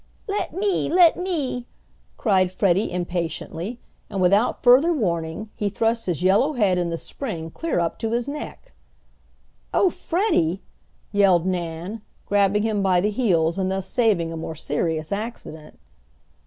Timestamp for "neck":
8.27-8.71